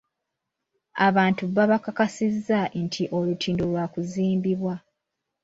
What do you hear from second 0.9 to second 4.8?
Abantu babakakasizza nti olutindo lwa kuzimbibwa.